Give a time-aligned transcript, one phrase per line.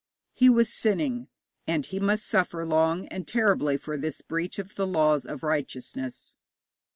[0.33, 1.27] He was sinning,
[1.67, 6.35] and he must suffer long and terribly for this breach of the laws of righteousness.